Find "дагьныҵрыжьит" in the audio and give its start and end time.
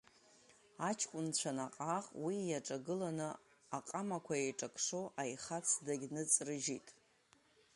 5.85-6.87